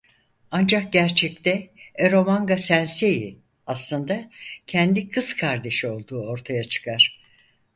[0.51, 1.69] Ancak gerçekte
[1.99, 4.31] "Eromanga-sensei" aslında
[4.67, 7.21] kendi kız kardeşi olduğu ortaya çıkar.